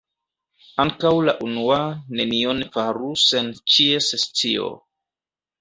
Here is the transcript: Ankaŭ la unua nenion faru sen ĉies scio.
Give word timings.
Ankaŭ 0.83 1.11
la 1.27 1.35
unua 1.49 1.77
nenion 2.21 2.63
faru 2.79 3.13
sen 3.27 3.53
ĉies 3.75 4.11
scio. 4.25 4.73